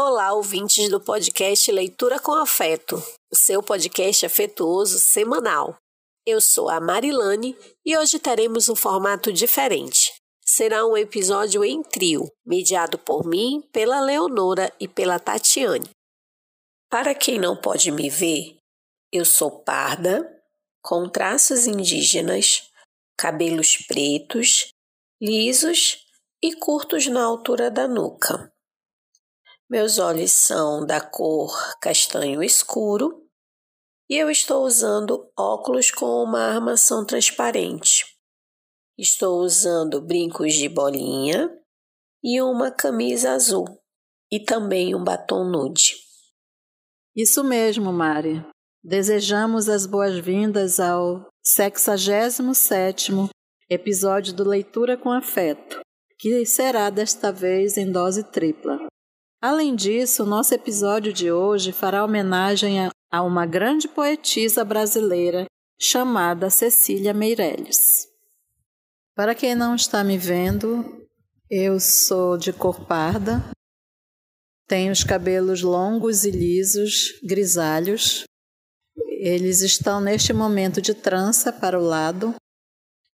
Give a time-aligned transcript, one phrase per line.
[0.00, 3.02] Olá, ouvintes do podcast Leitura com Afeto,
[3.32, 5.76] o seu podcast afetuoso semanal.
[6.24, 10.14] Eu sou a Marilane e hoje teremos um formato diferente.
[10.40, 15.90] Será um episódio em trio, mediado por mim, pela Leonora e pela Tatiane.
[16.88, 18.56] Para quem não pode me ver,
[19.12, 20.24] eu sou parda,
[20.80, 22.70] com traços indígenas,
[23.16, 24.68] cabelos pretos,
[25.20, 26.06] lisos
[26.40, 28.48] e curtos na altura da nuca.
[29.70, 33.22] Meus olhos são da cor castanho escuro
[34.08, 38.06] e eu estou usando óculos com uma armação transparente.
[38.96, 41.54] Estou usando brincos de bolinha
[42.24, 43.66] e uma camisa azul
[44.32, 45.96] e também um batom nude.
[47.14, 48.42] Isso mesmo, Mari.
[48.82, 53.28] Desejamos as boas-vindas ao 67º
[53.68, 55.80] episódio do Leitura com Afeto,
[56.18, 58.87] que será desta vez em dose tripla.
[59.40, 65.46] Além disso, nosso episódio de hoje fará homenagem a, a uma grande poetisa brasileira
[65.80, 68.08] chamada Cecília Meirelles.
[69.14, 71.06] Para quem não está me vendo,
[71.48, 73.44] eu sou de cor parda,
[74.66, 78.24] tenho os cabelos longos e lisos, grisalhos.
[79.20, 82.34] Eles estão neste momento de trança para o lado.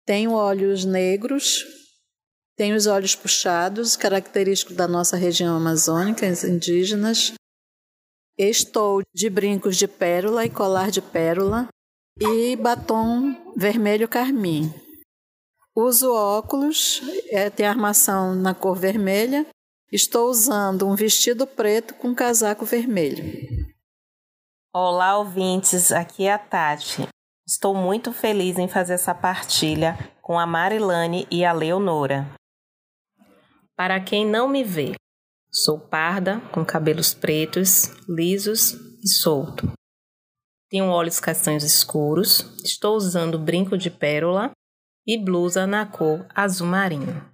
[0.05, 1.63] Tenho olhos negros,
[2.55, 7.33] tem os olhos puxados, característico da nossa região amazônica, indígenas.
[8.37, 11.67] Estou de brincos de pérola e colar de pérola
[12.19, 14.73] e batom vermelho carmim.
[15.75, 19.45] Uso óculos, é, tem armação na cor vermelha.
[19.91, 23.23] Estou usando um vestido preto com casaco vermelho.
[24.73, 25.91] Olá, ouvintes.
[25.91, 27.07] Aqui é a Tati.
[27.47, 32.25] Estou muito feliz em fazer essa partilha com a Marilane e a Leonora.
[33.75, 34.95] Para quem não me vê,
[35.51, 38.71] sou parda, com cabelos pretos, lisos
[39.03, 39.69] e solto.
[40.69, 44.51] Tenho olhos castanhos escuros, estou usando brinco de pérola
[45.05, 47.29] e blusa na cor azul marinho.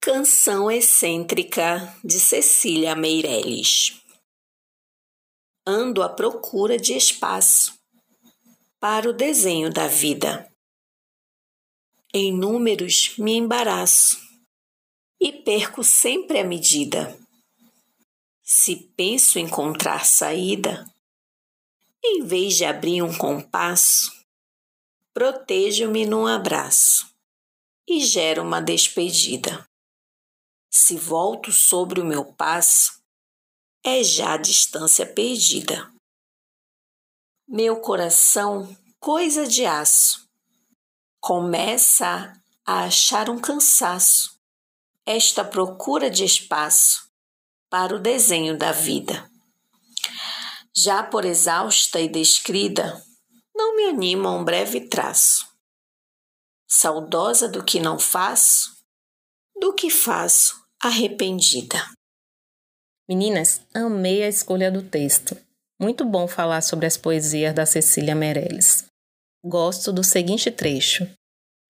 [0.00, 4.02] Canção excêntrica de Cecília Meirelles.
[5.64, 7.78] Ando à procura de espaço
[8.80, 10.50] para o desenho da vida.
[12.12, 14.29] Em números me embaraço
[15.20, 17.18] e perco sempre a medida.
[18.42, 20.90] Se penso encontrar saída,
[22.02, 24.10] em vez de abrir um compasso,
[25.12, 27.14] protejo-me num abraço
[27.86, 29.68] e gero uma despedida.
[30.70, 33.02] Se volto sobre o meu passo,
[33.84, 35.92] é já distância perdida.
[37.46, 40.26] Meu coração, coisa de aço,
[41.20, 42.32] começa
[42.64, 44.39] a achar um cansaço
[45.10, 47.10] esta procura de espaço
[47.68, 49.28] para o desenho da vida.
[50.76, 53.02] Já por exausta e descrida,
[53.52, 55.48] não me anima um breve traço.
[56.68, 58.70] Saudosa do que não faço,
[59.60, 61.84] do que faço arrependida.
[63.08, 65.36] Meninas, amei a escolha do texto.
[65.80, 68.84] Muito bom falar sobre as poesias da Cecília Meirelles.
[69.44, 71.10] Gosto do seguinte trecho: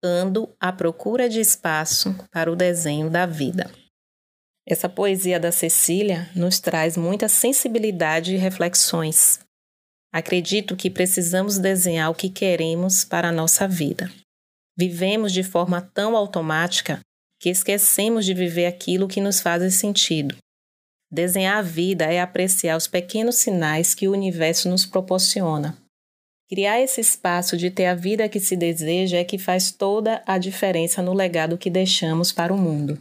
[0.06, 3.70] ando à procura de espaço para o desenho da vida.
[4.68, 9.40] Essa poesia da Cecília nos traz muita sensibilidade e reflexões.
[10.14, 14.10] Acredito que precisamos desenhar o que queremos para a nossa vida.
[14.78, 17.00] Vivemos de forma tão automática
[17.40, 20.36] que esquecemos de viver aquilo que nos faz sentido.
[21.12, 25.78] Desenhar a vida é apreciar os pequenos sinais que o universo nos proporciona.
[26.48, 30.38] Criar esse espaço de ter a vida que se deseja é que faz toda a
[30.38, 33.00] diferença no legado que deixamos para o mundo.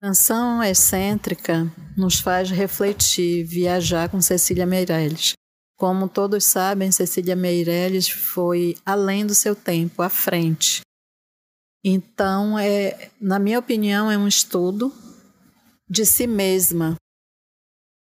[0.00, 5.32] Canção excêntrica nos faz refletir, viajar com Cecília Meirelles.
[5.76, 10.82] Como todos sabem, Cecília Meirelles foi além do seu tempo, à frente.
[11.84, 14.92] Então, é, na minha opinião, é um estudo
[15.88, 16.96] de si mesma.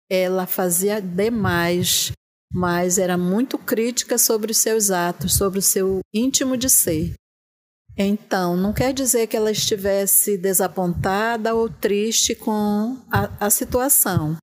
[0.09, 2.11] Ela fazia demais
[2.53, 7.13] mas era muito crítica sobre os seus atos, sobre o seu íntimo de ser.
[7.97, 14.37] Então, não quer dizer que ela estivesse desapontada ou triste com a, a situação.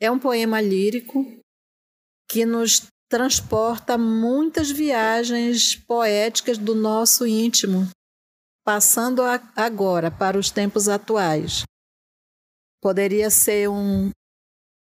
[0.00, 1.24] É um poema lírico
[2.30, 7.88] que nos transporta muitas viagens poéticas do nosso íntimo,
[8.64, 11.62] passando a, agora para os tempos atuais.
[12.80, 14.10] Poderia ser um,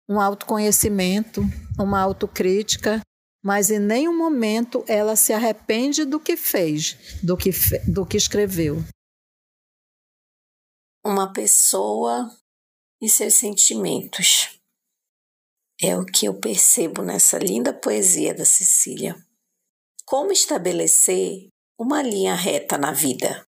[0.08, 1.42] um autoconhecimento,
[1.80, 3.02] uma autocrítica,
[3.44, 7.52] mas em nenhum momento ela se arrepende do que fez, do que,
[7.88, 8.78] do que escreveu.
[11.04, 12.32] Uma pessoa
[13.02, 14.60] e seus sentimentos.
[15.80, 19.16] É o que eu percebo nessa linda poesia da Cecília.
[20.06, 23.46] Como estabelecer uma linha reta na vida?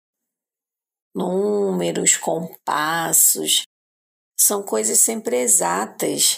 [1.15, 3.65] Números, compassos,
[4.41, 6.37] são coisas sempre exatas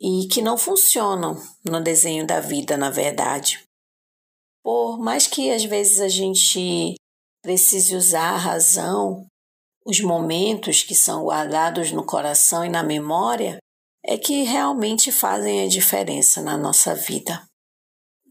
[0.00, 3.62] e que não funcionam no desenho da vida, na verdade.
[4.62, 6.96] Por mais que às vezes a gente
[7.40, 9.26] precise usar a razão,
[9.86, 13.58] os momentos que são guardados no coração e na memória
[14.04, 17.46] é que realmente fazem a diferença na nossa vida.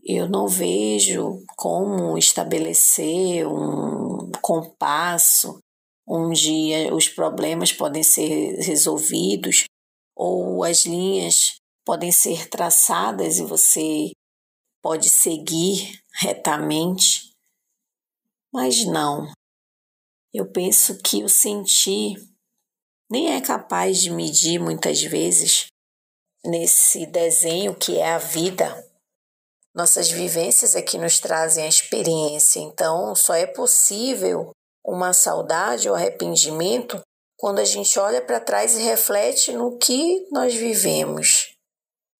[0.03, 5.59] Eu não vejo como estabelecer um compasso
[6.07, 9.65] onde os problemas podem ser resolvidos
[10.15, 14.11] ou as linhas podem ser traçadas e você
[14.81, 17.33] pode seguir retamente.
[18.51, 19.31] Mas não.
[20.33, 22.15] Eu penso que o sentir
[23.09, 25.67] nem é capaz de medir muitas vezes
[26.43, 28.83] nesse desenho que é a vida.
[29.73, 34.51] Nossas vivências é que nos trazem a experiência, então só é possível
[34.85, 37.01] uma saudade ou arrependimento
[37.37, 41.55] quando a gente olha para trás e reflete no que nós vivemos.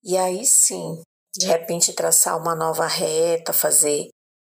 [0.03, 1.01] E aí sim,
[1.35, 4.09] de repente traçar uma nova reta, fazer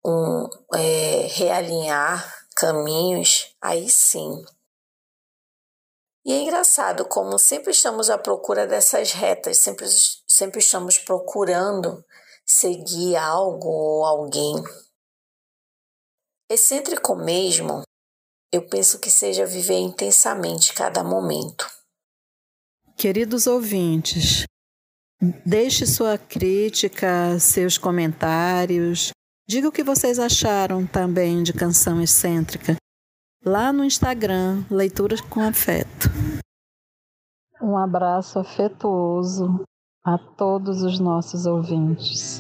[0.06, 4.44] um é, realinhar caminhos, aí sim.
[6.25, 9.88] E é engraçado como sempre estamos à procura dessas retas, sempre,
[10.27, 12.04] sempre estamos procurando
[12.45, 14.56] seguir algo ou alguém.
[16.50, 17.83] Excêntrico mesmo,
[18.57, 21.69] eu penso que seja viver intensamente cada momento.
[22.95, 24.45] Queridos ouvintes,
[25.45, 29.12] deixe sua crítica, seus comentários,
[29.48, 32.75] diga o que vocês acharam também de Canção Excêntrica
[33.45, 36.09] lá no Instagram, Leituras com Afeto.
[37.62, 39.63] Um abraço afetuoso
[40.04, 42.39] a todos os nossos ouvintes.